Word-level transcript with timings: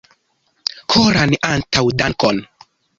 Koran 0.95 1.37
antaŭdankon! 1.53 2.45